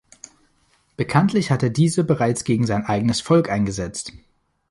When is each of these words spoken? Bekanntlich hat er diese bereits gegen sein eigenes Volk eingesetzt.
Bekanntlich 0.97 1.51
hat 1.51 1.61
er 1.61 1.69
diese 1.69 2.03
bereits 2.03 2.43
gegen 2.43 2.65
sein 2.65 2.85
eigenes 2.87 3.21
Volk 3.21 3.51
eingesetzt. 3.51 4.11